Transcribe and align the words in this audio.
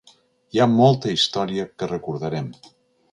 Hi 0.55 0.61
ha 0.61 0.65
molta 0.77 1.11
història 1.17 1.67
que 1.81 1.91
recordarem. 1.91 2.49